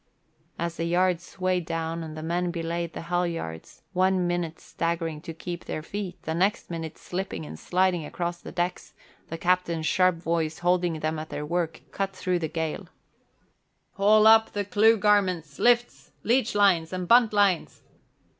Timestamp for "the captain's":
9.27-9.85